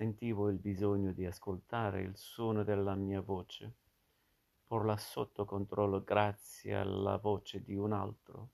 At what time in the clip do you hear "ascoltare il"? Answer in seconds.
1.26-2.16